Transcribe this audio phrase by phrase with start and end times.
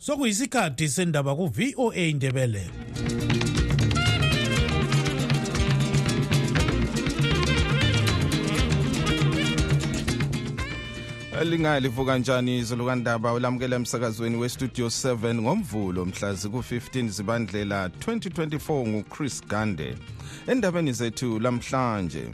[0.00, 2.70] sokuyisikhathi sendaba ku-voa indebele
[11.44, 19.94] lingalivu kanjani izolukandaba ulamukela emsakazweni westudio 7 ngomvulo mhla ziku-15 zibandlela 2024 nguchris gande.
[20.46, 22.24] Endabeni zethu lamhlanje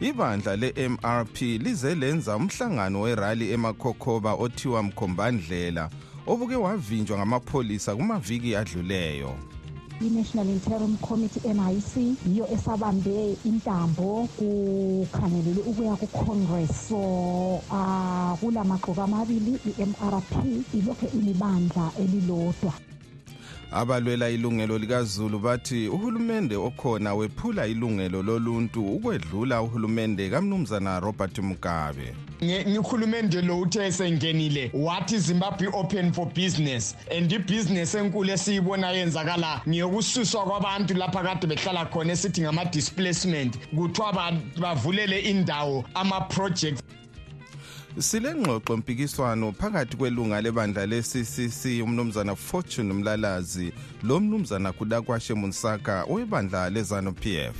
[0.00, 5.90] ibandla le-mrp lize lenza umhlangano werali emakhokhoba othiwa mkhombandlela.
[6.26, 9.34] Obuke wavinjwa ngamapholisa kumaviki adluleyo.
[10.00, 16.88] I-national interim committee nic yiyo esabambe intambo kukhangelelwe ukuya ku-congress.
[16.88, 16.98] So
[17.70, 20.32] uh, kula magqoka amabili i-mrp
[20.74, 22.72] ilokhe ilibandla elilodwa.
[23.72, 32.14] Abalwela ilungelo likazulu bathi uhulumende okhona wephula ilungelo loluntu ukwedlula uhulumende kamnumzana robert mugabe.
[32.42, 40.44] Ngihulumende lo uthe esengenile wathi zimbabwe open for business and ibhizinesi enkulu esiyibona yenzakala ngiyokususwa
[40.44, 46.82] kwabantu lapha kade behlala khona esithi ngama-displacement kuthiwa bavulele indawo ama-projects.
[47.98, 57.36] Silengxoxo mpikiswano phakathi kwelunga lebandla le-ccc umnumzana fortune mlalazi lo mnumzana kudakwashe munsaka webandla lezanu-p
[57.36, 57.56] f.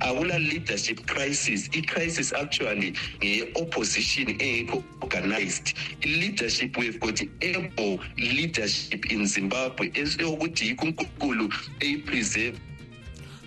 [0.00, 1.68] Akula leadership crisis.
[1.72, 5.74] I-crisis actually nge-opposition engekho organized.
[6.02, 12.58] I-leadership we've got able leadership in zimbabwe eyokuthi yikho unkulunkulu eyipreserve.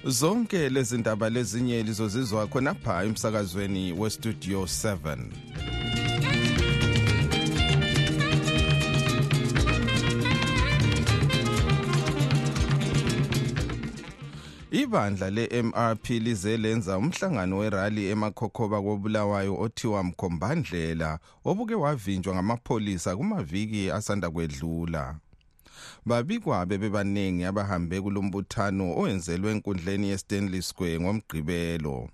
[0.06, 5.18] Zonke lezi ndaba lezinye lizozizwa khonapha emsakazweni westudio 7
[14.74, 24.30] ibandla le-mrp lize lenza umhlangano werali emakhokhoba kobulawayo othiwa mkhombandlela obuke wavinjwa ngamapholisa kumaviki asanda
[24.32, 25.16] kwedlula.
[26.06, 32.10] Babikwa bebebaningi abahambe kulombuthano owenzelwe enkundleni yestanley square ngomgqibelo.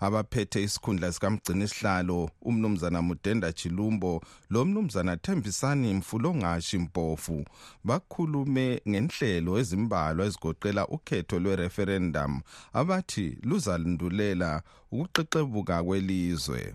[0.00, 7.44] Abaphethe isikhundla sikamgcini sihlalo umnumzana mudenda chilumbo lo mnumzana thembisani mfulongashi mpofu
[7.84, 12.40] bakhulume ngenhlelo ezimbalwa ezigoqela ukhetho lwereferendum
[12.72, 14.62] abathi luzalandulela
[14.92, 16.74] ukuqeqebuka kwelizwe.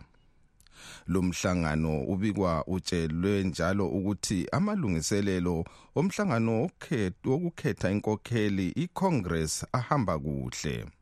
[1.08, 5.66] Lo mhlangano ubikwa utshelwe njalo ukuthi amalungiselelo
[6.00, 6.70] omhlangano
[7.26, 10.97] wokukhetha inkokheli icongress ahamba kuhle.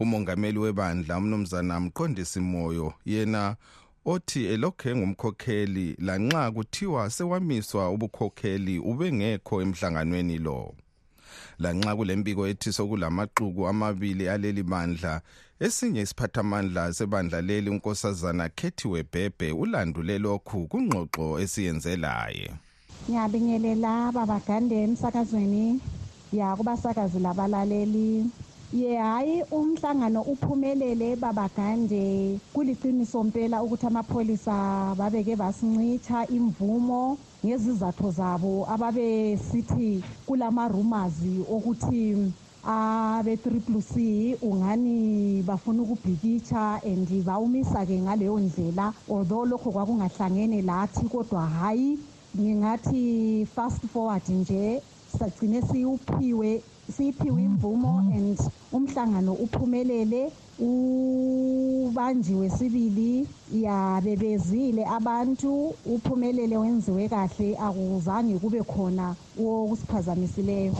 [0.00, 3.56] Umongameli webandla umnumzana mqondisi moyo yena
[4.04, 10.74] othi elokhe engumkhokheli lanxa kuthiwa sewamiswa ubukhokheli ubengekho emhlanganweni lo.
[11.58, 15.20] Lanxa kulempiko ethi sokulamaxuku amabili aleli bandla
[15.60, 22.50] esinye isiphathamandla sebandla leli unkosazana kethiwe bhebhe ulandule lokhu kungxoxo esiyenze laye.
[23.08, 25.80] Ngiyabingelela babagande emsakazweni
[26.32, 28.24] ya kubasakazi labalaleli.
[28.72, 39.36] Ye hayi umhlangano uphumelele babagande kuliqiniso mpela ukuthi amapholisa babeke basincitha imvumo ngezizathu zabo ababe
[39.36, 42.30] sithi kulama-rumazi okuthi
[42.62, 51.98] abe-triple c ungani bafuna ukubhikitsha and bawumisa-ke ngaleyo ndlela although lokho kwakungahlangene lathi kodwa hhayi
[52.38, 54.82] ngingathi fast forward nje
[55.18, 58.38] sagcine siwuphiwe siyiphiwe imvumo and
[58.72, 70.74] umhlangano uphumelele ubanjiwe sibili ya bebezile abantu uphumelele wenziwe kahle akuzange kube khona wokusiphazamisileyo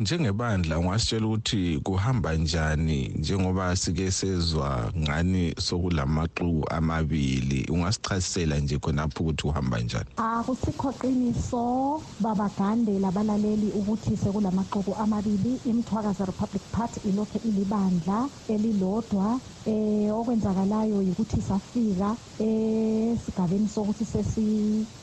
[0.00, 9.42] njengebandla ungasitshela ukuthi kuhamba njani njengoba sike sezwa ngani sokulamaxuku amabili ungasichasisela nje khonapho ukuthi
[9.42, 10.10] kuhamba njani?
[10.16, 21.02] Akusikho qiniso babagande labalaleli ukuthi sekulamaxuku amabili imthwakazi republic party ilokhe ilibandla elilodwa eh okwenzakalayo
[21.02, 24.04] yikuthi safika esigabeni sokuthi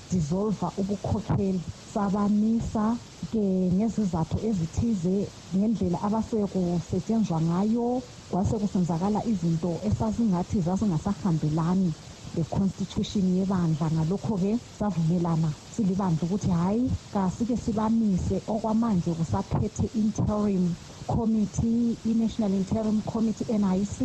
[0.06, 1.60] sesi-dissolva ubukhokheli
[1.94, 2.98] sabamisa
[3.32, 8.02] ke ngezizathu ezithize ngendlela abasuke kusetshenzwa ngayo.
[8.30, 11.94] Kwase kusenzakala izinto esasingathi zasingasahambelani
[12.36, 13.88] le-constitution yebandla.
[13.94, 20.76] Ngalokho-ke savumelana silibandla ukuthi hhayi kasike sibamise okwamanje kusaphethe interim
[21.08, 24.02] committee i-national interim committee nic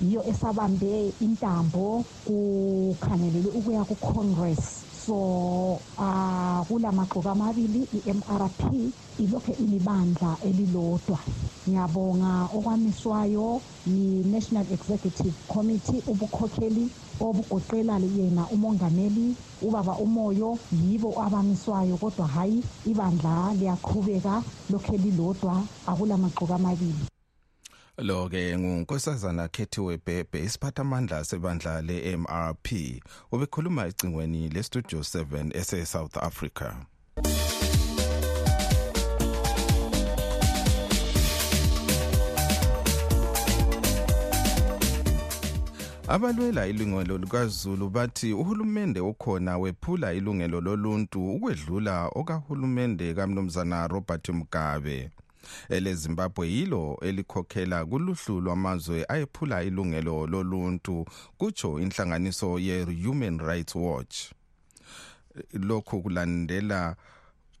[0.00, 4.93] yiyo esabambe intambo kukhangelelwe ukuya ku-congress.
[5.06, 8.60] So uh akulamagqoka amabili i-mrp
[9.18, 11.18] ilokhe ilibandla elilodwa.
[11.68, 16.88] Ngiyabonga okwamiswayo yi-national executive committee ubukhokheli
[17.20, 27.13] obugoqela yena umongameli ubaba umoyo yibo abamiswayo kodwa hhayi ibandla liyaqhubeka lokhe lilodwa akulamagqoka amabili.
[27.98, 32.68] Lo ke ngunkosazana khethiwe bhebhe isiphathamandla sebandla le-mrp
[33.32, 36.74] ubekhuluma ecingweni lestudio 7 ese-south africa.
[46.08, 55.10] Abalwela ilungelo likazulu bathi uhulumende okhona wephula ilungelo loluntu ukwedlula okahulumende kamnumzana robert mugabe.
[55.68, 61.04] Elezimbabwe yilo elikhokhela kuluhlu lwamazwe ayephula ilungelo loluntu
[61.38, 64.32] kutsho inhlanganiso ye-human rights watch.
[65.52, 66.96] Lokhu kulandela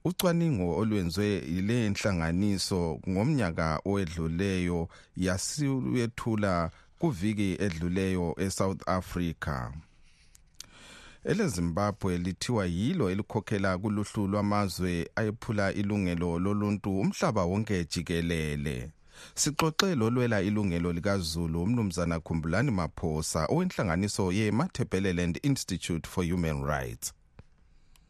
[0.04, 9.72] ucwaningo olwenziwe yile nhlanganiso ngomnyaka owedluleyo yasiyethula kuviki edluleyo eSouth Africa.
[11.24, 18.90] Elezimbabwe lithiwa yilo elikhokhela kuluhlu lwamazwe ayephula ilungelo loluntu umhlaba wonke jikelele.
[19.34, 27.12] Sixoxe lolwela ilungelo likazulu umnumzana khumbulani maphosa owenhlanganiso ye-matabeleland institute for human rights.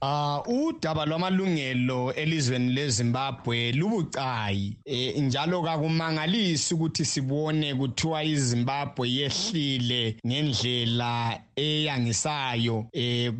[0.06, 4.76] Ah udaba lwamalungelo elizweni leZimbabwe lubucayi.
[4.84, 13.32] E, njalo kakumangalisi ukuthi sibone kuthiwa iZimbabwe yehlile ngendlela eyangisayo eh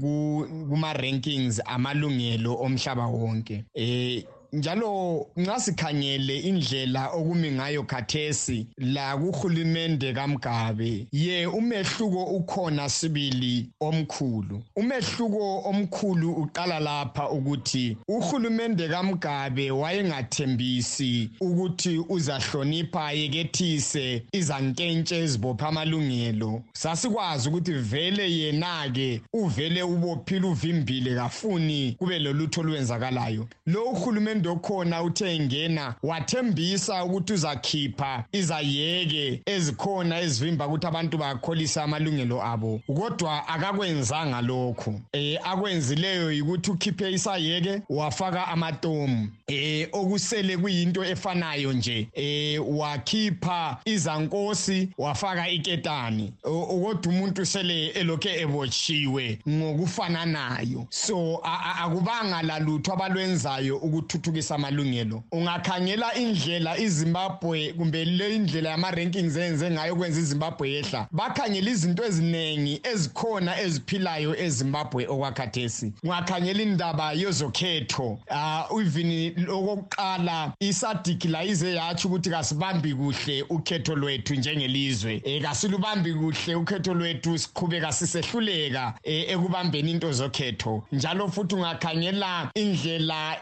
[0.69, 3.65] kuma rankings amalungelo omhlaba wonke.
[3.75, 13.67] Eh njalo nxa sikhangele indlela okumi ngayo khathesi la kuhulumende kaMgabe ye umehluko ukhona sibili
[13.81, 14.63] omkhulu.
[14.77, 26.63] Umehluko omkhulu uqala lapha ukuthi uhulumende kaMgabe wayengathembisi ukuthi uzahlonipha yekethise izankentshe ezibopha amalungelo.
[26.73, 33.49] Sasikwazi ukuthi vele yena ke uvele ubophile uvimbile kafuni kube lolutho olwenzakalayo.
[33.67, 42.43] Lo uhulumende okhona uthe ngena wathembisa ukuthi uzakhipha izayeke ezikhona ezivimba ukuthi abantu bakholisa amalungelo
[42.43, 42.81] abo.
[42.87, 49.29] Kodwa akakwenzanga lokho eh akwenzileyo ukuthi ukhiphe isayeke wafaka amatomu.
[49.47, 52.09] Eh okusele kuyinto efanayo nje.
[52.15, 60.87] Eh wakhipha izankosi wafaka iketani kodwa umuntu sele elokhe ebotshiwe ngokufananayo.
[60.91, 63.77] So akubanga lalutho abalwenzayo
[64.35, 65.23] ukuthuthukisa amalungelo.
[65.33, 71.09] Ungakhangela indlela iZimbabwe kumbe le indlela yama rankings enze ngayo kwenza iZimbabwe yehla.
[71.13, 75.93] Bakhangela izinto eziningi ezikhona eziphilayo eZimbabwe okwakhathesi.
[76.03, 78.19] Ungakhangela indaba yezokhetho.
[78.31, 85.23] Uh even okokuqala isadiki la ize yathi ukuthi kasibambi kuhle ukhetho lwethu njengelizwe.
[85.25, 90.85] Eh kasilubambi kuhle ukhetho lwethu siqhubeka sisehluleka ekubambeni into zokhetho.
[90.93, 93.41] Njalo futhi ungakhangela indlela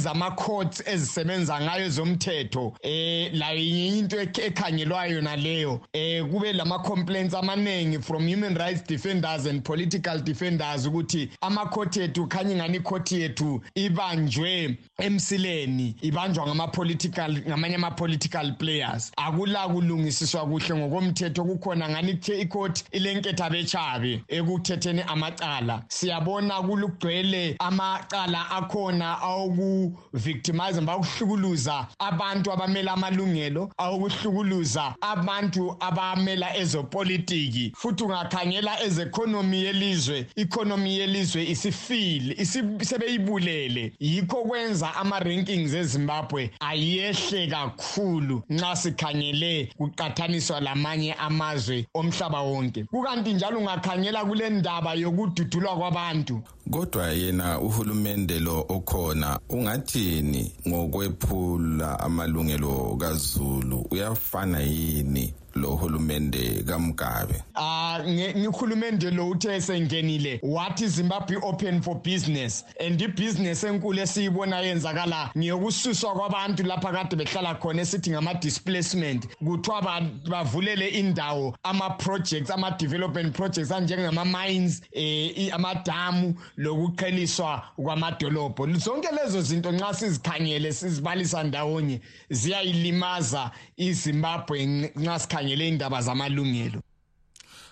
[0.00, 5.80] ezama courts ezisebenza ngayo zomthetho eh la into ekhangelwayo naleyo.
[5.92, 11.96] Eh kube lama complaints amaningi from human rights defenders and political defenders ukuthi ama court
[11.96, 19.12] ethu khanye ngani court yethu ibanjwe emsileni ibanjwa ngama political ngamanye ama political players.
[19.16, 25.82] Akula kulungisiswa kuhle ngokomthetho kukhona ngani kuthe icourt ilenketha bechabe ekuthetheni amacala.
[25.88, 37.72] Siyabona kulugcwele amacala akhona awoku victimize bakuhlukuluza abantu abamela amalungelo awukuhlukuluza abantu abamela ezopolitiki.
[37.76, 42.34] Futhi ungakhangela ezeconomy yelizwe economy yelizwe isifile
[42.80, 52.84] isebeyibulele yikho kwenza ama rankings eZimbabwe ayehle kakhulu nxa sikhangele kuqathaniswa lamanye amazwe omhlaba wonke.
[52.84, 56.42] Kukanti njalo ungakhangela kule ndaba yokududulwa kwabantu.
[56.70, 63.86] Kodwa yena uhulumende lo okhona ungathini ngokwephula amalungelo kaZulu?
[63.90, 65.34] Uyafana yini?
[65.54, 67.42] Lo hulumende kaMgabe.
[67.54, 75.30] Ah ngihulumende lo uthe sengenile wathi Zimbabwe open for business and ibusiness enkulu esiyibona yenzakala
[75.38, 82.70] ngiyokususwa kwabantu lapha kade behlala khona esithi ngama displacement kuthiwa bavulele indawo ama projects ama
[82.70, 88.66] development projects anjengama mines eh amadamu lokuqheliswa kwamadolobho.
[88.78, 94.66] Zonke lezo zinto nxa sizikhangele sizibalisa ndawonye ziyayilimaza iZimbabwe
[94.96, 96.80] nxa sikhangele indaba zamalungelo.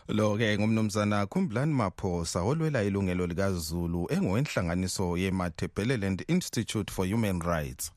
[0.09, 7.93] Lo-ke ngumnumzana khumbulani maphosa olwela ilungelo likazulu engowenhlanganiso ye-matabeleland institute for human rights.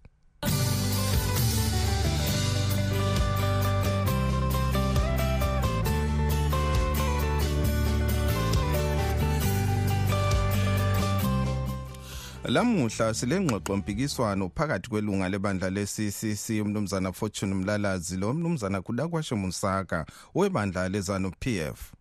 [12.46, 20.06] Lamuhla silengxoxo mpikiswano phakathi kwelunga lebandla le-ccc umnumzana fortune mlalazi lo mnumzana kudakwashe musaka
[20.36, 21.94] webandla lezanu pf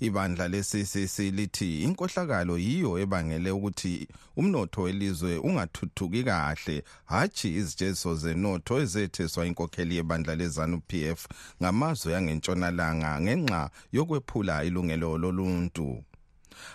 [0.00, 9.46] ibandla le-ccc lithi inkohlakalo yiyo ebangele ukuthi umnotho welizwe ungathuthuki kahle hatshi izitsheziso zenotho ezetheswa
[9.46, 11.20] inkokheli yebandla lezanu pf
[11.62, 16.04] ngamazwe angentshonalanga ngenxa yokwephula ilungelo loluntu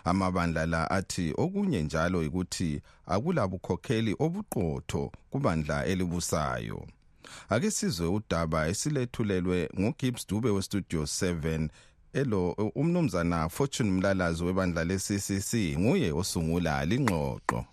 [0.03, 6.87] amabandla la athi okunye njalo ukuthi akulabukhokheli obuqotho kubandla elibusayo.
[7.49, 11.69] Ake sizwe udaba esilethulelwe ngugibbs dube westudio 7
[12.13, 17.65] elo umnumzana fortune mlalazi webandla le-ccc nguye osungula lingxoxo.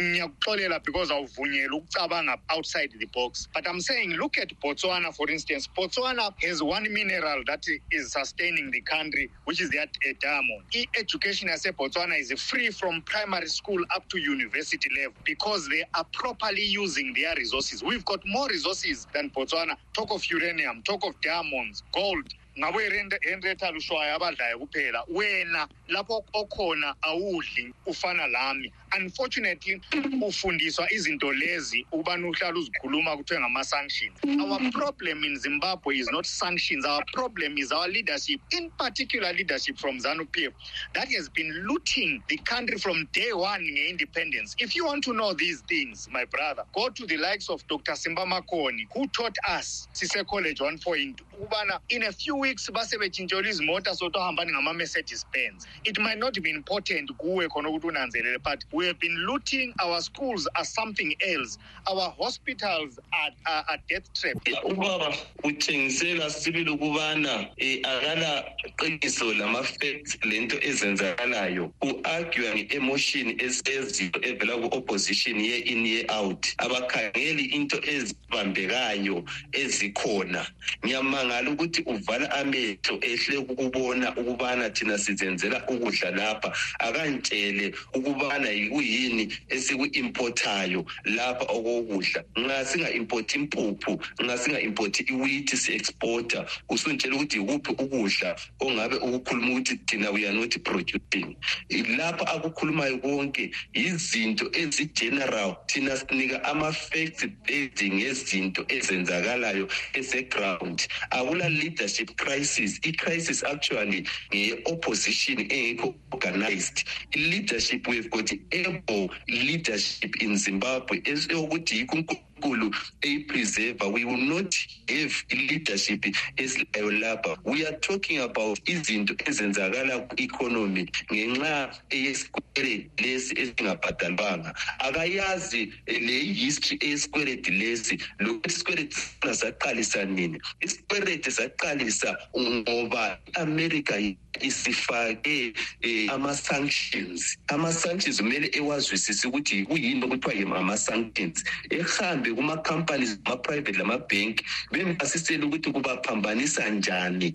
[0.00, 3.48] Ngiyakuxolela because awuvunyelwa ukucabanga outside the box.
[3.54, 5.68] But i'm saying look at botswana for instance.
[5.78, 10.64] Botswana has one mineral that is sustaining the country which is that uh, diamond.
[10.74, 16.64] I-education yasebotswana is free from primary school up to university level because they are properly
[16.64, 17.82] using their resources.
[17.82, 19.76] We've got more resources than botswana.
[19.94, 22.26] Talk of uranium talk of diamonds gold.
[22.58, 22.80] Ngabo
[23.22, 29.82] henrietta lushwayo abadlayo kuphela wena lapho okhona awudli ufana lami unfortunately
[30.22, 34.20] ufundiswa izinto lezi ukubana uhlala uzikhuluma kuthiwe ngama-sanctions.
[34.24, 39.78] Our problem in zimbabwe is not sanctions our problem is our leadership in particular leadership
[39.78, 40.52] from zanu p f
[40.94, 45.32] that has been looting the country from day one nge-independence if you want to know
[45.34, 49.88] these things my brother go to the likes of dr simba makoni who taught us
[49.92, 55.98] sise-college one point ukubana in a few weeks base betshintshelwa izimota sotohambani ngama-mercedes benz it
[55.98, 60.48] might not be important kuwe khona ukuthi unanzelele but we have been looting our schools
[60.56, 61.58] are something else.
[61.90, 67.46] Our hospitals are, are, are death trap ubaba uthengisela sibili ukubana um
[67.82, 68.44] akala
[68.78, 71.72] qiniso lama-facts lento ezenzakalayo.
[71.82, 76.46] U-argua nge-emotion eseziyo evela ku-opposition ye-in ye-out.
[76.58, 80.46] Abakhangeli into ezibambekayo ezikhona.
[80.84, 86.52] Ngiyamangala ukuthi uvala amehlo ehle ukubona ukubana thina sizenzela ukudla lapha.
[86.80, 92.24] Akantshele ukubana yikuyini esiku-impothayo lapha okokudla?
[92.36, 100.10] Nxa singa-impoti impuphu nxa singa-impoti iwiti si-exporta usuntshela ukuthi yikuphi ukudla ongabe ukukhuluma ukuthi thina
[100.12, 101.36] we are not producing.
[101.70, 105.56] Lapha akukhulumayo konke yizinto ezi-general.
[105.66, 110.86] Thina sinika ama-facts based ngezinto ezenzakalayo ese-ground.
[111.10, 112.80] Akula leadership crisis.
[112.84, 118.30] I-crisis actually ngeye-opposition engekho organized i-leadership we've got
[118.66, 124.54] able leadership in zimbabwe eyokuthi yikho unkulunkulu eyipreserva we will not
[124.88, 134.54] have i-leadership esilayo lapha we are talking about izinto ezenzakala ku-economy ngenxa eyesikweledi lesi esingabhadalwanga.
[134.80, 140.38] Akayazi le history eyesikweledi lesi lokuthi isikweledi sona saqalisa nini.
[140.64, 143.94] Isikweledi saqalisa ngoba i-america
[144.42, 145.52] isifake
[145.84, 147.36] um ama-sanctions.
[147.48, 151.44] Ama-sanctions kumele ewazwisise ukuthi kuyini okuthiwa ama-sanctions.
[151.70, 157.32] Ehambe kuma-companies ama-private lamabhenki bembasisele ukuthi kubaphambanisa njani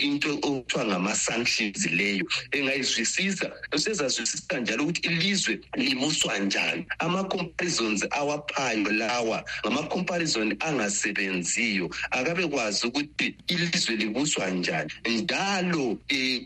[0.00, 2.26] into okuthiwa ngama-sanctions leyo.
[2.52, 6.86] Engayizwisisa usezazwisisa njalo ukuthi ilizwe libuswa njani.
[6.98, 14.90] Ama-comparisons awaphayo lawa ngama-comparison angasebenziyo akabe kwazi ukuthi ilizwe libuswa njani.
[15.04, 15.98] Njalo um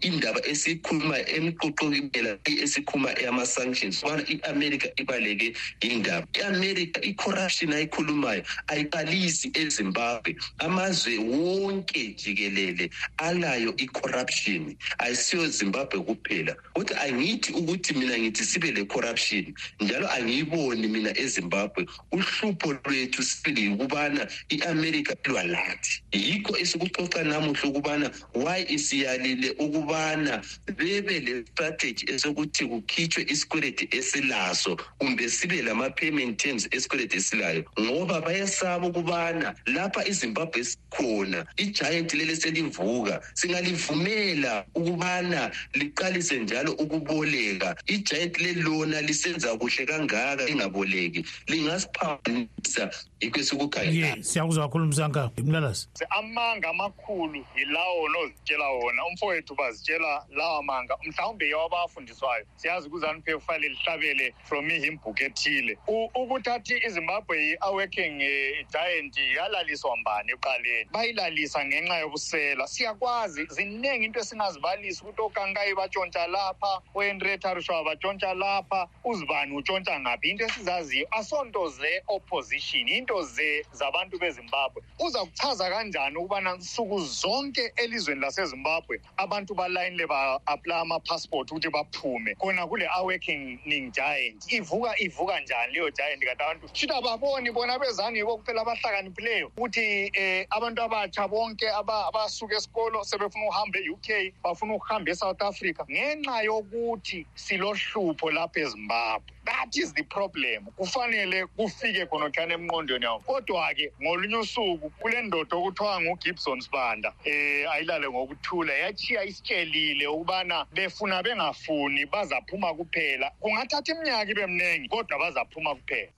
[0.09, 2.33] indaba esiyikhulumayo emqoqokela
[2.65, 4.03] esikhuluma yama-sanctions.
[4.05, 5.49] Ubana i-amerika ibaleke
[5.83, 6.27] indaba.
[6.39, 8.43] I-amerika i-corruption ayikhulumayo
[8.73, 10.37] ayiqalisi ezimbabwe.
[10.61, 14.77] Amazwe wonke jikelele alayo i-corruption.
[14.99, 16.57] Ayisiyo zimbabwe kuphela.
[16.75, 21.87] Kodwa angithi ukuthi mina ngithi sibe le-corruption njalo angiyiboni mina ezimbabwe.
[22.13, 26.03] Uhlupho lwethu sibili ukubana i-amerika ilwa lathi.
[26.13, 29.51] Yikho esikuxoxa namuhla ukubana why isiyalile
[29.95, 30.43] ukubana
[30.77, 39.55] bebe le-strategy esokuthi kukhitshwe isikweleti esilaso kumbe sibe lama-payment terms esikweleti esilayo ngoba bayasaba ukubana
[39.67, 47.77] lapha izimbabwe esikhona igiant leli selivuka singalivumela ukubana liqalise njalo ukuboleka.
[47.87, 55.89] Igiant lelona lisenza kuhle kangaka lingaboleki lingasiphambanisa yikho esikukhangela siyakuzwa kakhulu msanka mlalasi.
[56.11, 63.35] Amanga amakhulu yilawo nozitshela wona umfowethu bazi angazitshela lawa manga mhlawumbe yiwo abawafundiswayo siyazi ukuzanuphe
[63.35, 70.91] kufanele lihlabele from ihimbook ethile U- ukuthathi izimbabwe yi-awaking eh, giant yalaliswa mbani ekuqaleni?
[70.91, 79.57] Bayilalisa ngenxa yobusela siyakwazi ziningi into esingazibalisa ukuthi okankayi batshontsha lapha ohenretarushwa batshontsha lapha uzibani
[79.57, 80.31] utshontsha ngaphi?
[80.31, 84.83] Into esizaziyo asonto ze-opposition into ze zabantu bezimbabwe.
[84.99, 92.35] Uza kuchaza kanjani ukubana nsuku zonke elizweni lasezimbabwe abantu balayinile ba-aplaya ama-passport ukuthi baphume.
[92.41, 94.45] Khona kule awakening giant.
[94.53, 96.69] Ivuka ivuka njani leyo giant kanti abantu
[97.03, 103.47] baboni bona bezani yibo kuphela abahlakaniphileyo ukuthi um abantu abatsha bonke aba- abasuka esikolo sebefuna
[103.47, 104.09] ukuhamba e-uk
[104.45, 105.85] bafuna ukuhamba e-south africa.
[105.91, 110.67] Ngenxa yokuthi silohlupho lapha ezimbabwe that is the problem.
[110.77, 118.09] Kufanele kufike khonothana emnqondweni yawo kodwa-ke ngolunye usuku kule ndoda okuthiwa ngugibson sibanda um ayilale
[118.09, 123.31] ngokuthula yachiya isitshelile ukubana befuna bengafuni bazaphuma kuphela.
[123.41, 126.13] Kungathatha iminyaka ibe mningi kodwa bazaphuma kuphela.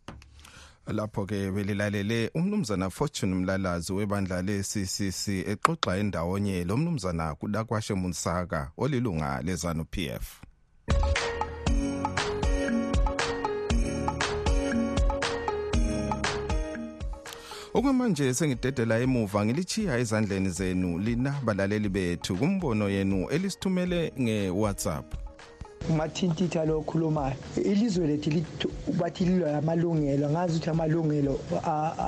[0.86, 6.64] Lapho-ke belilalele umnumzana fortune mlalazi webandla le-ccc exoxa endawonye.
[6.64, 10.42] Lo mnumzana kudakwashe munsaka olilunga lezanu p f.
[17.76, 25.04] okwamanje sengidedela emuva ngilichiya ezandleni zenu lina balaleli bethu kumbono yenu elisithumele nge-whatsapp.
[25.90, 27.36] Umathintitha lo okhulumayo.
[27.56, 30.30] Ilizwe lethu bathi lilwa amalungelo.
[30.30, 31.40] Ngazi ukuthi amalungelo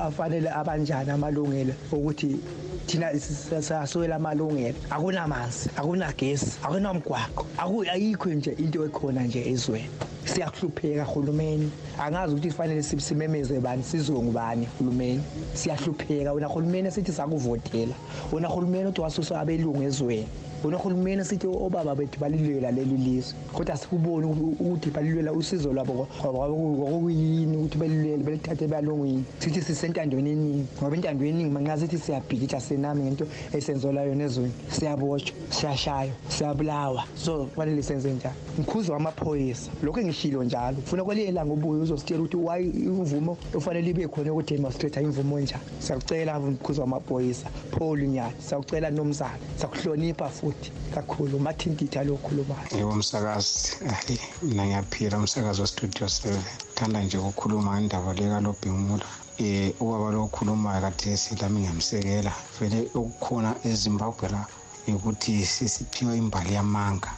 [0.07, 1.75] afanele abanjani amalungelo?
[1.93, 2.41] Ukuthi
[2.87, 3.13] thina
[3.61, 4.79] saswela amalungelo.
[4.91, 7.47] Akunamanzi akunagesi akunamgwaqo.
[7.59, 9.91] Aku- ayikho nje into ekhona nje ezweni.
[10.29, 11.71] Siyahlupheka hulumeni.
[11.99, 15.23] Angazi ukuthi kufanele sim- simemeze bani sizwe ngubani hulumeni?
[15.55, 16.33] Siyahlupheka.
[16.33, 17.95] Wena hulumeni esithi sakuvotela.
[18.33, 20.27] Wena hulumeni othi wasusa abelungu ezweni.
[20.65, 26.07] Wena hulumeni sithi obaba bethu balilwela leli lizwe kodwa sikuboni u- ukuthi balilwela usizo lwabo
[26.23, 33.03] kwakuyini ukuthi belilwele belithathe ebalungwini sithi sisentandweni eningi ngoba intando eningi manxa sithi siyabhikitsha senami
[33.03, 37.05] ngento esenzelwa yona ezweni siyabotshwa siyashaywa siyabulawa.
[37.15, 38.35] So kufanele senze njani?
[38.59, 39.71] Mkhuzo wamaphoyisa.
[39.83, 40.77] Lokhu engishilo njalo.
[40.85, 45.63] Funa kweliye langa ubuye uzositshela ukuthi wayi imvumo efanele ibe khona yokudemonstrate imvumo enjani?
[45.79, 47.49] Siyakucela mkhuzo wamaphoyisa.
[47.79, 50.48] Paul nyani siyakucela nomzana siyakuhlonipha futhi.
[50.95, 53.77] Kakhulu mathintitha lo okhulumayo yebo msakazi.
[53.85, 56.43] Hayi mina ngiyaphila umsakazi westudio seven.
[56.75, 59.07] Thanda nje ukukhuluma ngendaba lekalobhimula
[59.41, 64.47] um ubaba lo okhulumayo kathesi lami ngiyamsekela vele okukhona ezimbabwe la
[64.89, 67.11] ukuthi sesiphiwa imbali yamanga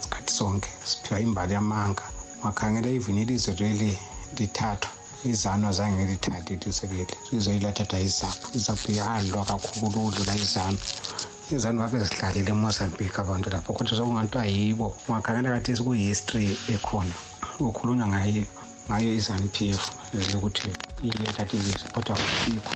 [0.00, 0.70] isikhathi sonke.
[0.84, 2.02] Siphiwa imbali yamanga.
[2.42, 3.98] Ungakhangela even ilizwe leli
[4.38, 4.90] lithathwa.
[5.24, 10.78] Izanu azange lithathe ilizwe leli ilizwe lilathathwa izapho izapho ihandlwa kakhulu ukudlula izanu
[11.50, 14.96] izanu babe zihlalile emozambique abantu lapho kodwa sokungathiwa yibo.
[15.08, 17.14] Ungakhangela kathesi kuhistory ekhona
[17.58, 18.44] kukhulunywa ngayo
[18.88, 19.84] ngayo izanu p f
[20.36, 20.68] ukuthi
[21.02, 22.72] ilethatha ilizwe kodwa kusikho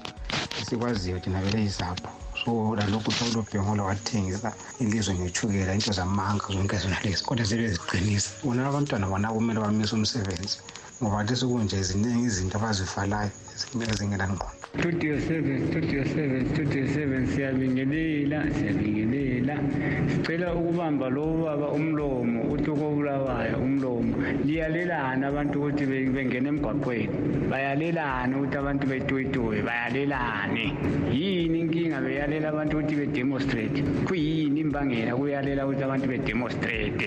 [0.60, 2.10] esikwaziyo thina vele izapho.
[2.44, 8.30] So lalokhu ulobhengola wathengisa ilizwe ngethukela into zamanga zonke zona lezi kodwa zibe ziqinisa.
[8.44, 10.58] Bona abantwana bona kumele bamise umsebenzi
[11.02, 12.58] ngoba lesokunje ziningi izinto
[13.58, 19.56] abazifalayo ezingenangqondo studio seven studio seven studio seven siyabingelela siyabingelela.
[20.08, 24.14] Sicela ukubamba lo baba umlomo uthi kobulawayo umlomo.
[24.46, 27.10] Liyalelana abantu ukuthi be- bengene emgwaqweni.
[27.50, 30.64] Bayalelana ukuthi abantu betuyituye bayalelane.
[31.10, 33.82] Yini inkinga beyalela abantu ukuthi bedemonstrate?
[34.06, 37.06] Kuyini imbangela kuyalela ukuthi abantu bedemonstrate?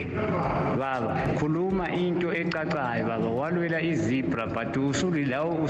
[0.76, 3.30] Baba khuluma into ecacayo baba.
[3.30, 5.64] Walwela izibra but usulilawo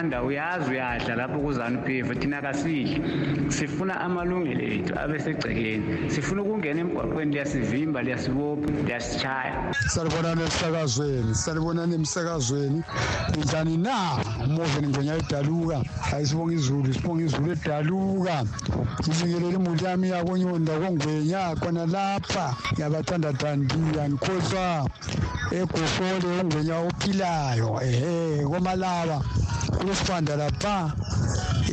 [0.00, 3.02] usu-under uyazi uyadla lapho kuzanu p f thina kasidli.
[3.48, 12.82] Sifuna amalungelo ethu abesegcekeni sifuna ukungena emgwaqweni liyasivimba liyasibopha liyasitshaya salibonani emsakazweni salibonani emsakazweni.
[13.38, 13.96] Njani na?
[14.46, 15.82] Umoveni ngwenya edaluka.
[16.10, 18.44] Hayi sibonga izulu sibonga izulu edaluka.
[19.08, 22.56] Ngibingelele imuli yami yakonyonda kongwenya khona lapha.
[22.72, 24.88] Ngiyabathandathandiya ngikhohlwa
[25.58, 29.18] egofole ongwenya ophilayo ehe komalaba
[29.76, 30.76] kulesibanda lapha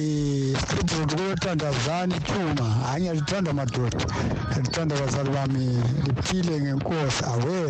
[0.02, 4.06] um stribod kuyothandazana ithuma hayi ngiyalithanda madoda
[4.48, 5.66] ngiyalithanda bazali bami
[6.06, 7.62] liphile ngenkosi awe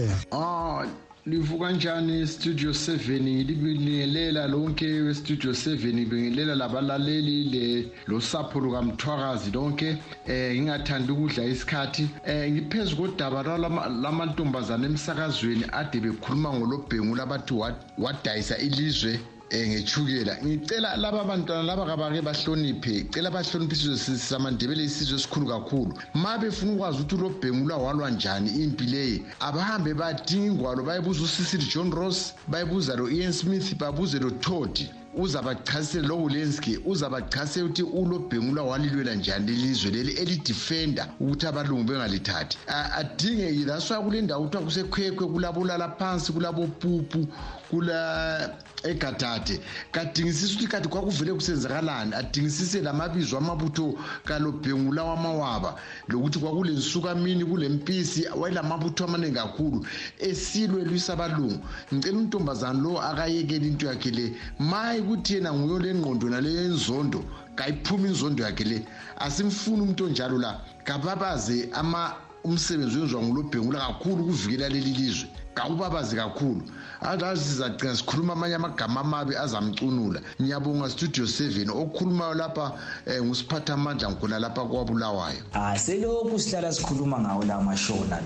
[1.28, 9.98] Ah livuka njani studio 7 libingelela lonke westudio 7 libingelela labalaleli le losapho lukamthwakazi lonke.
[10.26, 12.08] Eh ngingathanda ukudla isikhathi.
[12.26, 19.20] Eh ngiphezu kodaba lwalama- lamantombazane emsakazweni ade bekhuluma ngolobhengula abathi wa- wadayisa ilizwe.
[19.52, 20.38] Um ngechukela.
[20.44, 23.10] Ngicela laba bantwana laba kabake bahloniphe.
[23.12, 25.94] Cela bahloniphe isizwe samandebele isizwe esikhulu kakhulu.
[26.14, 31.92] Ma befuna ukwazi ukuthi ulobhengula walwa njani impi leyi abahambe badinga ingwalo bayebuza usisili john
[31.92, 39.92] ross bayebuza lo-ian smith babuze lo-todi uzabachasisela lo Ulenski uzabachasisela ukuthi ulobhengula walilwela njani lelizwe
[39.92, 42.58] leli elidefenda ukuthi abalungu bengalithathi.
[42.68, 47.28] Adinge that's why kule ndawo kuthiwa kusekhwekhwe kulabolala phansi kulabopupu
[47.70, 48.50] kula
[48.84, 49.60] egadade
[49.92, 52.16] kadingisisi ukuthi kade kwakuvele kusenzakalani?
[52.16, 55.76] Adingisise lamabizo amabutho kalobhengula wamawaba.
[56.08, 59.86] Lokuthi kwakule nsukamini kule mpisi wayelamabutho amaningi kakhulu.
[60.20, 61.60] Esilwe lwisa abalungu.
[61.94, 64.34] Ngicela untombazane lo akayekele into yakhe le.
[64.60, 67.24] Maye ukuthi yena nguyo le ngqondo naleyo enzondo
[67.56, 68.86] kayiphuma inzondo yakhe le.
[69.18, 70.62] Asimfuni umuntu onjalo la.
[70.84, 75.30] Kababaze ama umsebenzi wenziwa ngulobhengula kakhulu ukuvikela leli lizwe.
[75.54, 76.62] Kawubabazi kakhulu
[77.02, 80.22] azazi sizagcina sikhuluma amanye amagama amabi azamcunula.
[80.42, 82.72] Ngiyabonga studio 7 okhulumayo lapha
[83.08, 85.38] um ngusiphatha amandla ngikhona lapha kwabulawayo.
[85.54, 88.22] Ah selokhu sihlala sikhuluma ngawo la mashona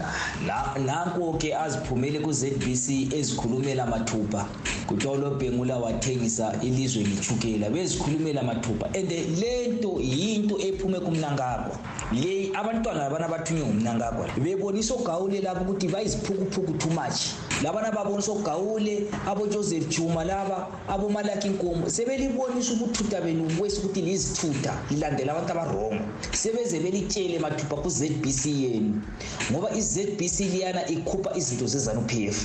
[0.47, 0.75] la.
[0.79, 4.45] Nanko-ke aziphumele ku-zbc ezikhulumela mathupha.
[4.87, 8.85] Kuthiwa ulobhengula wathengisa ilizwe lithukela bezikhulumela mathupha.
[8.95, 11.77] And le nto yinto ephume kumnankagwa
[12.11, 17.31] le abantwana labana bathunywe ngumnankagwa bebonisa ogawule lapho ukuthi bayiziphukuphuku too much.
[17.63, 25.31] Labana babonisa ogawule abojoseph juma laba abomalaki nkomo sebelibonisa ubuthutha benu kwesi ukuthi lizithutha lilandela
[25.31, 29.01] abantu abarongo sebeze belitshele mathupha ku-zbc yenu
[29.51, 32.37] ngoba i-zbc liyana ikhupha izinto zezanup f.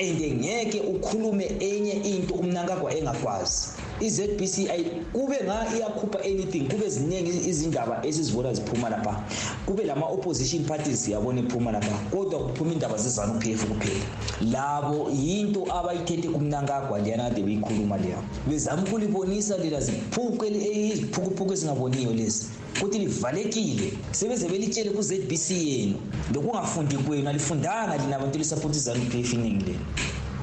[0.00, 3.68] And ngeke ukhulume enye into umnankagwa engakwazi.
[4.00, 4.70] I-zbc
[5.12, 9.22] kube nga iyakhupha anything kube ziningi izindaba esizibona ziphuma lapha.
[9.66, 14.04] Kube lama-opposition parties siyabona ephuma lapha kodwa kuphuma indaba zezanup f kuphela.
[14.52, 18.18] Labo yinto abayithethe kumnankagwa leyana kade beyikhuluma leya.
[18.48, 25.96] Bezama ukulibonisa lela ziphukuphuku ezingaboniyo lezi ukuthi livalekile sebeze belitshele ku-zbc yenu.
[26.34, 29.84] Lokungafundi kwenu alifundanga lina bantu lisapoti izanup f iningi lenu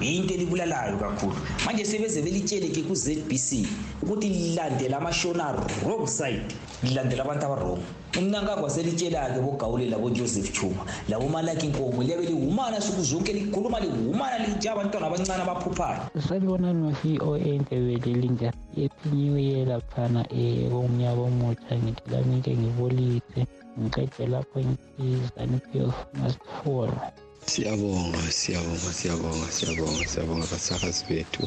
[0.02, 1.36] yinto elibulalayo kakhulu.
[1.66, 3.68] Manje sebeze belitshele-ke ku-zbc
[4.04, 5.56] ukuthi lilandele amashona
[5.86, 7.82] wrong side lilandele abantu abarong
[8.18, 15.08] umnankagwa selitshela-ke bogawulela bojoseph chuma labomalaki nkomo liyabe liwumana suku zonke likhuluma liwumana litsha abantwana
[15.08, 16.02] abancane abaphuphayo.
[16.28, 23.42] Salibonani no-voa ndebele linjani happy new year laphana um komnyaka omutsha ngithi lamike ngibolise
[23.80, 24.60] ngiqede lapho
[25.00, 27.12] izanipf masifona
[27.54, 31.44] siyabonga siyabonga siyabonga siyabonga siyabonga abasakazi bethu.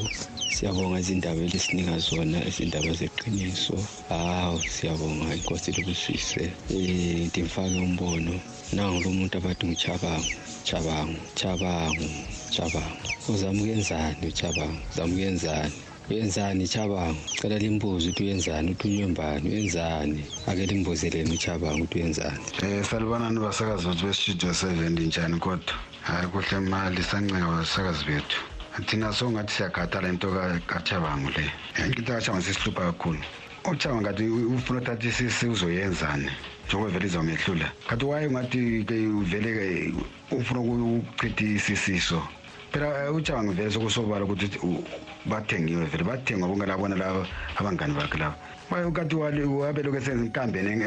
[0.55, 3.77] Siyabonga izindaba elisinika zona izindaba zeqiniso.
[4.09, 8.33] Hawu siyabonga inkosi libusise um ndimfake umbono.
[8.73, 10.31] Nangu lo muntu abathi nguchabangu
[10.67, 12.07] chabangu chabangu
[12.49, 12.97] chabangu.
[13.29, 14.81] Uzama ukuyenzani uchabangu?
[14.91, 15.73] Uzama ukuyenzani?
[16.09, 17.21] Uyenzani chabangu?
[17.39, 20.21] Cela limbuze ukuthi uyenzani ukuthi unywembani uyenzani?
[20.47, 22.43] Ake limbuzeleni uchabangu ukuthi uyenzani.
[22.63, 25.90] Um salibonani basakazi bethu bestudio seven njani kodwa?
[26.03, 28.41] Hayi kuhle mali sanceka basakazi bethu.
[28.87, 30.27] Thina songathi siyakhathala into
[30.67, 31.51] kachabangu le.
[31.85, 33.19] Into kachabangu sisihlupha kakhulu.
[33.65, 36.31] Uchabangu ngathi ufuna uthatha isisi uzoyenzani
[36.67, 37.71] njengoba vele izawumehlula.
[37.87, 39.93] Kanti waye ungathi ke uvele
[40.31, 42.23] ufuna ukuchitha isisiso.
[42.71, 44.57] Phela uchabangu vele sokusobala ukuthi
[45.25, 48.35] bathengiwe vele bathengwa bongalabona laba abangani bakhe laba.
[48.93, 50.81] Kanti wabe lokhu esenza inkambeni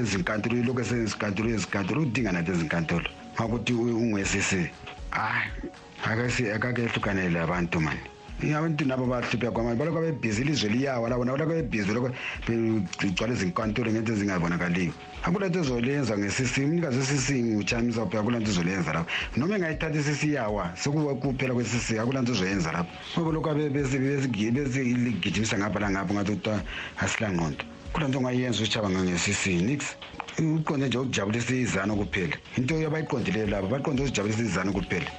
[0.00, 3.21] ezinkantolo lokhu esenza izinkantolo ezinkantolo udinga nathi ezinkantolo.
[3.34, 4.70] Ngakuthi ungwesisi
[5.10, 8.12] hayi akakehlukanele abantu mani
[8.50, 12.10] abantu nabo bahlupha kwamanje balokho bebhizi ilizwe liyawa labo nabo lokho bebhizi lokho
[12.46, 14.92] begcwala izinkantolo ngento ezingabonakaliyo.
[15.22, 19.10] Akulanto ezolenza ngesisi umnikazi wesisi nguchamisa phela akulanto ezolenza lapho.
[19.36, 22.90] Noma engayithatha isisi yawa sekukuphela kwesisi akulanto ezoyenza lapho.
[23.14, 26.62] Ngoba lokho beziligijimisa ngapha langapho ngathi kuthiwa
[26.98, 29.94] asilangqondo kulanto ongayenza utshaba ngesisi nix.
[30.38, 32.36] Uqonde nje ukujabulisa izano kuphela.
[32.56, 35.10] Into abayiqondileyo labo baqonde ukuzijabulisa izano kuphela.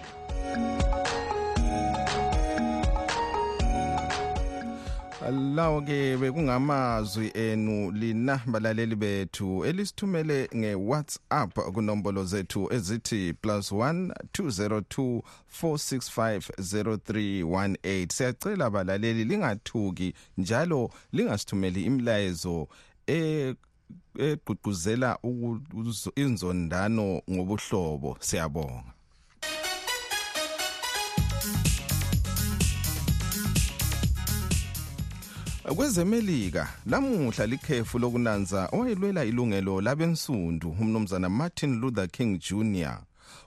[5.32, 15.22] Lawo ke bekungamazwi enu lina balaleli bethu elisithumele nge-whatsapp kunombolo zethu ezithi plus 1 202
[15.62, 22.68] 465 0318 siyacela balaleli lingathuki njalo lingasithumeli imlayezo
[23.08, 23.56] e
[24.20, 25.18] egqugquzela
[26.16, 28.18] inzondano ngobuhlobo.
[28.20, 28.94] Siyabonga.
[35.76, 42.98] Kwezemelika lamuhla likhefu lokunanza owayelwela ilungelo labensundu umnumzana martin luther king jr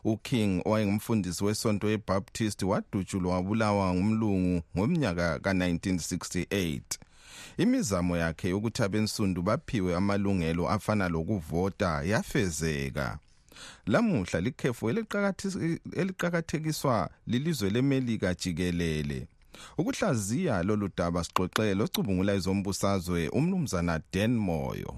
[0.05, 6.81] uking owayengumfundisi wesonto ebaptist wadutshulwa wabulawa ngumlungu ngomnyaka ka-1968
[7.59, 13.19] imizamo yakhe yokuthi abensundu baphiwe amalungelo afana lokuvota yafezeka.
[13.87, 14.91] Lamuhla likhefu
[15.97, 19.27] eliqakathekiswa lilizwe lemelika jikelele.
[19.79, 24.93] Ukuhlaziya lolu daba sixoxele ocubungula ezombusazwe umnumzana dan moyo.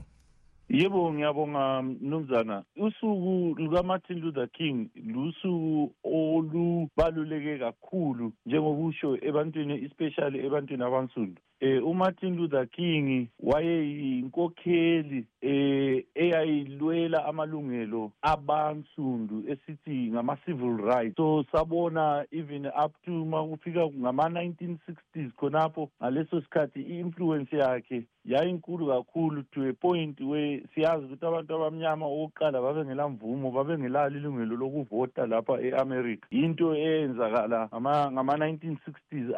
[0.68, 2.64] Yebo ngiyabonga mnumzana.
[2.76, 11.40] Usuku luka-martin luther king lusuku olubaluleke kakhulu njengokusho ebantwini especially ebantwini abansundu.
[11.60, 21.16] Eh uMartin Luther King wayeyinkokheli eh eyayilwela amalungelo abansundu esithi ngama civil rights.
[21.16, 29.42] So sabona even up to makufika ngama 1960s khonapho ngaleso sikhathi i-influence yakhe yayinkulu kakhulu
[29.52, 35.60] to a point where siyazi ukuthi abantu abamnyama okokuqala babengela mvumo babengelalo ilungelo lokuvota lapha
[35.60, 36.26] e-america.
[36.30, 39.34] Into eyenzakala ngama-1960s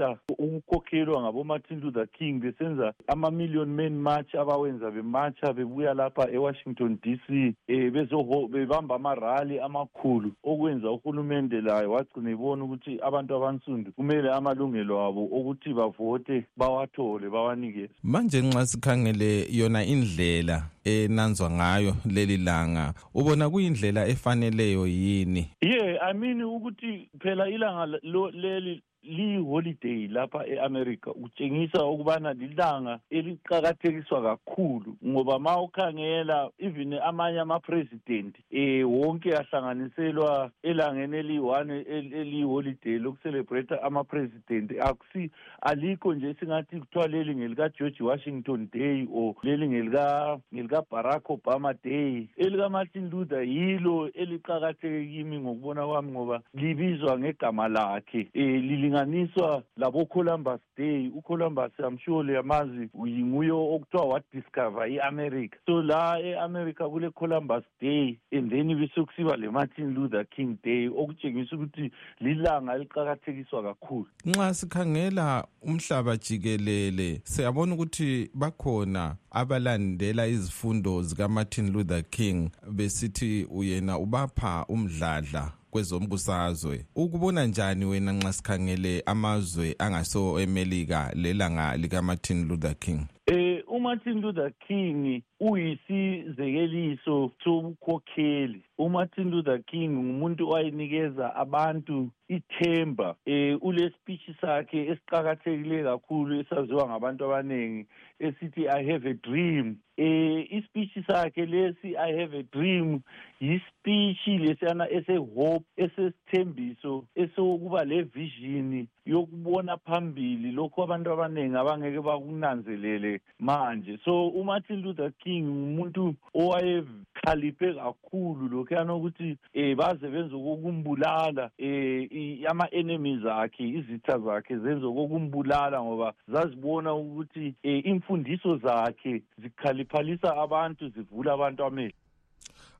[0.00, 7.20] after ukukhokhelwa ngabomartin luther king besenza ama-million man march abawenza bematsha bebuya lapha e-washington d
[7.26, 10.32] c um bebamba amarali amakhulu.
[10.44, 17.90] Okwenza uhulumende layo wagcina ibona ukuthi abantu abansundu kumele amalungelo abo okuthi bavote bawathole bawanikeze.
[18.02, 25.50] Manje nxa sikhangele yona indlela enanzwa ngayo leli langa ubona kuyindlela efaneleyo yini?
[25.62, 27.86] Ye yeah, i mean ukuthi phela ilanga
[28.32, 38.34] leli liyiholiday lapha e-america kutshengisa ukubana lilanga eliqakathekiswa kakhulu ngoba ma ukhangela even amanye ama-president
[38.52, 44.72] um wonke ahlanganiselwa elangeni eliyi-one eliyiholiday lokucelebrate ama-president.
[44.80, 45.30] Akusi
[45.62, 52.28] alikho nje singathi kuthiwa leli ngelika-george washington day or leli ngelika-barack obama day.
[52.36, 58.42] Elika-martin luther yilo eliqakatheke kimi ngokubona kwami ngoba libizwa ngegama lakhe um
[58.90, 61.08] kulinganiswa labo-columbus day.
[61.08, 65.56] Ucolumbus i'm sure liyamazi nguye okuthiwa wadiscover i-america.
[65.66, 72.74] So la e-america kule-columbus day and then besekusiba le-martin luther king day okutshengisa ukuthi lilanga
[72.74, 74.06] eliqakathekiswa kakhulu.
[74.26, 84.64] Nxa sikhangela umhlaba jikelele siyabona ukuthi bakhona abalandela izifundo zikamartin luther king besithi uyena ubapha
[84.68, 85.59] umdladla.
[85.70, 86.86] Kwezombusazwe.
[86.96, 93.00] Ukubona njani wena nxa sikhangele amazwe angaso emelika lelanga likamartin luther king?
[93.26, 98.62] Eh umartin luther king uyisizekeliso sobukhokheli.
[98.78, 107.24] Umartin luther king ngumuntu owayenikeza abantu ithemba eh ule speech sakhe esiqakathekile kakhulu esaziwa ngabantu
[107.24, 107.86] abaningi
[108.20, 109.76] esithi i have a dream.
[109.96, 113.02] Eh ispeech sakhe lesi i have a dream
[113.40, 123.98] yispeech lesiyana ese-hope esesithembiso esokuba le-vision yokubona phambili lokhu abantu abaningi abangeke bakunanzelele manje.
[124.04, 132.06] So umartin luther king ngumuntu owayekhaliphe kakhulu lokhuyana ukuthi um baze benze okokumbulala um
[132.50, 141.32] ama-enemies akhe izitha zakhe zenze okokumbulala ngoba zazibona ukuthi um imfundiso zakhe zikhaliphalisa abantu zivula
[141.32, 141.98] abantu amehlo.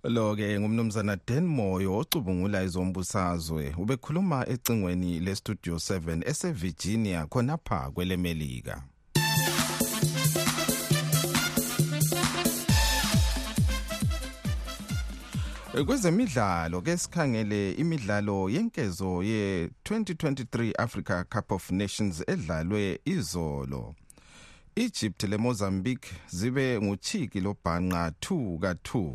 [0.05, 3.75] Lo-ke ngumnumzana dan moyo ocubungula izombusazwe.
[3.79, 8.90] Ubekhuluma ecingweni lestudio 7 esevirginia khonapha kwelemelika
[15.71, 23.95] kwezemidlalo ke sikhangele imidlalo yenkezo ye-2023 africa cup of nations edlalwe izolo.
[24.77, 29.15] Egypt lemozambique zibe nguchiki lobhanqa 2 ka-2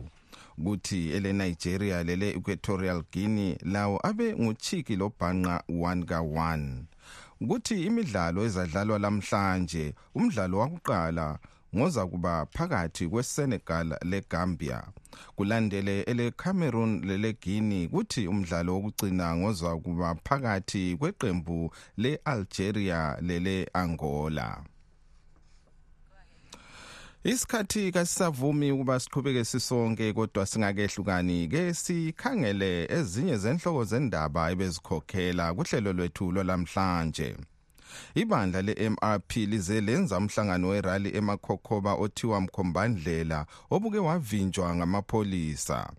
[0.63, 6.84] kuthi ele-nigeria lele-equatorial guinea lawo abe nguchiki lobhanqa 1 ka-1
[7.48, 11.39] kuthi imidlalo ezadlalwa lamhlanje umdlalo wakuqala
[11.76, 14.84] ngoza kuba phakathi kwesenegal legambia
[15.36, 24.63] kulandele elecameroon leleguinea kuthi umdlalo wokugcina ngoza kuba phakathi kweqembu le-algeria lele-angola.
[27.25, 36.32] Isikhathi kasisavumi ukuba siqhubeke sisonke kodwa singakehlukani ke sikhangele ezinye zenhloko zendaba ebezikhokhela kuhlelo lwethu
[36.32, 37.36] lwalamhlanje
[38.15, 45.89] ibandla le-mrp lize lenza umhlangano werali emakhokhoba othiwa mkhombandlela obuke wavinjwa ngamapholisa.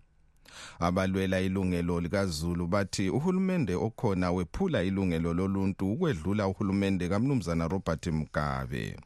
[0.79, 8.97] Abalwela ilungelo likazulu bathi uhulumende okhona wephula ilungelo loluntu ukwedlula uhulumende kamnumzana robert mugabe.